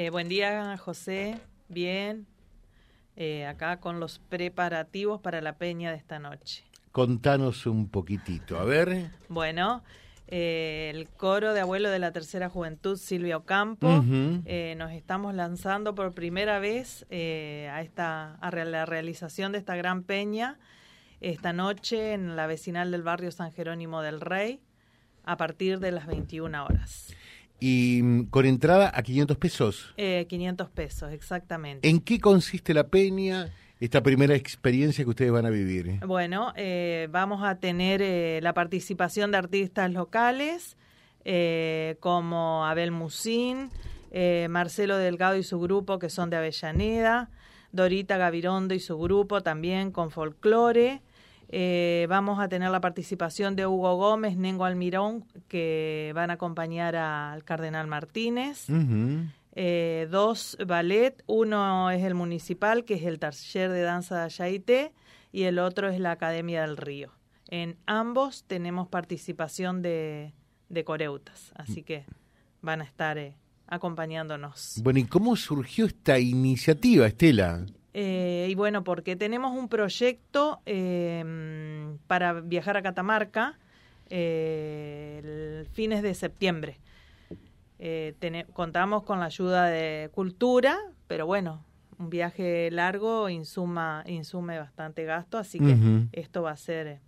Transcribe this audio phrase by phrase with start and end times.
[0.00, 1.40] Eh, buen día, José.
[1.68, 2.24] Bien.
[3.16, 6.62] Eh, acá con los preparativos para la peña de esta noche.
[6.92, 9.10] Contanos un poquitito, a ver.
[9.28, 9.82] Bueno,
[10.28, 16.14] eh, el coro de abuelo de la tercera juventud, Silvia Ocampo, nos estamos lanzando por
[16.14, 20.60] primera vez a, esta, a la realización de esta gran peña
[21.20, 24.60] esta noche en la vecinal del barrio San Jerónimo del Rey
[25.24, 27.12] a partir de las 21 horas.
[27.60, 29.94] Y mm, con entrada a 500 pesos.
[29.96, 31.88] Eh, 500 pesos, exactamente.
[31.88, 33.50] ¿En qué consiste la peña?
[33.80, 36.00] Esta primera experiencia que ustedes van a vivir.
[36.04, 40.76] Bueno, eh, vamos a tener eh, la participación de artistas locales
[41.24, 43.70] eh, como Abel Musín,
[44.48, 47.30] Marcelo Delgado y su grupo que son de Avellaneda,
[47.70, 51.02] Dorita Gavirondo y su grupo también con folclore,
[51.50, 56.94] eh, vamos a tener la participación de Hugo Gómez, Nengo Almirón, que van a acompañar
[56.94, 58.66] al Cardenal Martínez.
[59.54, 64.92] Eh, dos ballet, uno es el municipal, que es el taller de danza de Ayaité,
[65.32, 67.12] y el otro es la Academia del Río.
[67.48, 70.34] En ambos tenemos participación de,
[70.84, 72.04] coreutas, así que
[72.60, 74.80] van a estar eh, acompañándonos.
[74.82, 77.64] Bueno, ¿y cómo surgió esta iniciativa, Estela?
[77.94, 83.58] Eh, y bueno, porque tenemos un proyecto em, para viajar a Catamarca
[84.10, 86.78] eh, el fines de septiembre.
[87.78, 88.14] Eh,
[88.52, 91.64] contamos con la ayuda de Cultura, pero bueno,
[91.98, 97.00] un viaje largo insuma, insume bastante gasto, así que esto va a ser...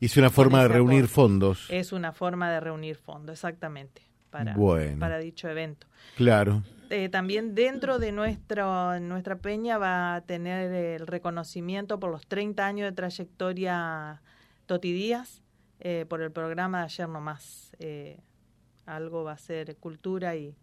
[0.00, 1.66] Es una forma de reunir fondos.
[1.70, 4.56] Es una forma de reunir fondos, exactamente, para,
[4.98, 5.86] para dicho evento.
[6.16, 6.62] Claro.
[6.90, 12.66] Eh, también dentro de nuestro, nuestra peña va a tener el reconocimiento por los 30
[12.66, 14.22] años de trayectoria
[14.66, 15.42] Toti Díaz
[15.80, 17.76] eh, por el programa de ayer nomás.
[17.78, 18.18] Eh,
[18.86, 20.56] algo va a ser cultura y,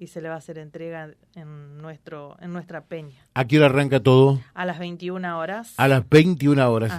[0.00, 3.20] y se le va a hacer entrega en nuestro en nuestra peña.
[3.34, 4.40] ¿A qué hora arranca todo?
[4.54, 5.74] A las 21 horas.
[5.76, 6.92] A las 21 horas.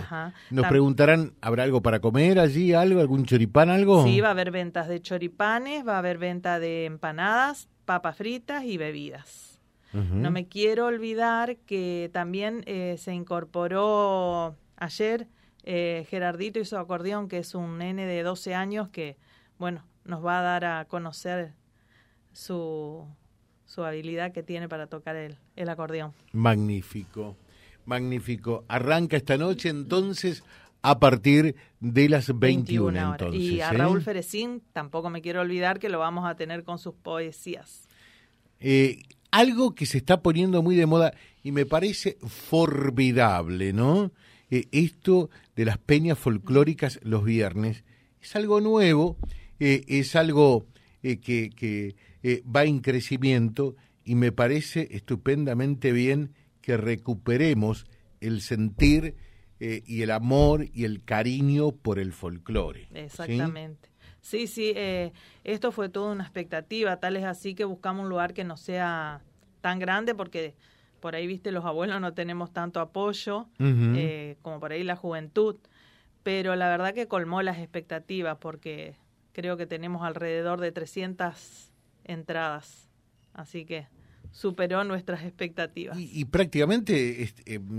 [0.51, 4.03] Nos preguntarán, ¿habrá algo para comer allí, algo, algún choripán, algo?
[4.03, 8.63] Sí, va a haber ventas de choripanes, va a haber venta de empanadas, papas fritas
[8.63, 9.59] y bebidas.
[9.93, 15.27] No me quiero olvidar que también eh, se incorporó ayer
[15.63, 19.17] eh, Gerardito y su acordeón, que es un nene de 12 años que,
[19.59, 21.55] bueno, nos va a dar a conocer
[22.33, 23.05] su,
[23.65, 26.13] su habilidad que tiene para tocar el, el acordeón.
[26.33, 27.35] Magnífico,
[27.85, 28.65] magnífico.
[28.67, 30.43] Arranca esta noche entonces
[30.81, 33.77] a partir de las 21, Entonces, y a ¿eh?
[33.77, 37.87] Raúl Ferecín tampoco me quiero olvidar que lo vamos a tener con sus poesías.
[38.59, 41.13] Eh, algo que se está poniendo muy de moda
[41.43, 44.11] y me parece formidable, ¿no?
[44.49, 47.83] Eh, esto de las peñas folclóricas los viernes
[48.21, 49.17] es algo nuevo,
[49.59, 50.65] es algo
[51.01, 51.95] que, que
[52.43, 57.85] va en crecimiento y me parece estupendamente bien que recuperemos
[58.19, 59.15] el sentir
[59.59, 62.87] eh, y el amor y el cariño por el folclore.
[62.93, 63.89] Exactamente.
[64.21, 65.13] Sí, sí, eh,
[65.43, 69.21] esto fue toda una expectativa, tal es así que buscamos un lugar que no sea
[69.61, 70.55] tan grande porque
[70.99, 75.55] por ahí, viste, los abuelos no tenemos tanto apoyo eh, como por ahí la juventud,
[76.21, 78.95] pero la verdad que colmó las expectativas porque
[79.33, 81.71] creo que tenemos alrededor de 300
[82.03, 82.89] entradas,
[83.33, 83.87] así que
[84.31, 85.97] superó nuestras expectativas.
[85.99, 87.31] Y, prácticamente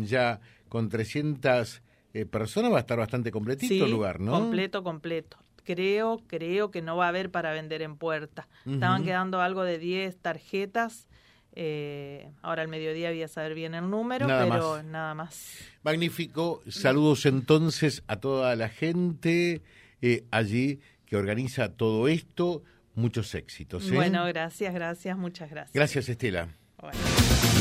[0.04, 1.82] ya con 300
[2.14, 4.32] eh, personas va a estar bastante completito el lugar, ¿no?
[4.32, 5.38] completo, completo.
[5.64, 8.48] Creo, creo que no va a haber para vender en puerta.
[8.66, 11.06] Estaban quedando algo de 10 tarjetas.
[11.54, 15.58] Eh, ahora al mediodía voy a saber bien el número, pero nada más.
[15.84, 16.62] Magnífico.
[16.66, 19.62] Saludos entonces a toda la gente
[20.00, 20.80] eh, allí
[21.12, 22.62] que organiza todo esto.
[22.94, 23.90] Muchos éxitos.
[23.90, 25.74] Bueno, gracias, gracias, muchas gracias.
[25.74, 26.48] Gracias, Estela.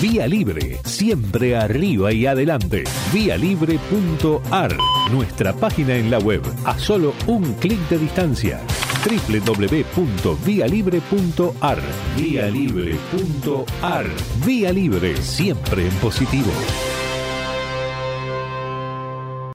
[0.02, 2.86] Vía Libre, siempre arriba y adelante.
[3.14, 4.78] Vialibre.ar,
[5.12, 8.62] nuestra página en la web, a solo un clic de distancia.
[9.04, 11.82] www.vialibre.ar,
[12.16, 14.06] vialibre.ar.
[14.46, 16.54] Vía Libre, siempre en positivo.